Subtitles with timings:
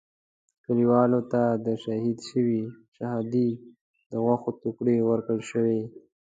[0.63, 2.61] کلیوالو ته د شهید شوي
[2.95, 3.49] شهادي
[4.11, 5.81] د غوښو ټوټې ورکړل شوې.